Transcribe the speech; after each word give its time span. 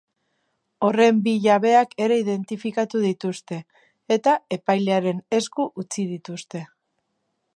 Horren 0.85 1.17
bi 1.27 1.33
jabeak 1.43 1.93
ere 2.05 2.17
identifikatu 2.21 3.03
dituzte, 3.03 3.59
eta 4.17 4.35
epailearen 4.59 5.23
esku 5.41 5.69
utzi 5.85 6.09
dituzte. 6.17 6.67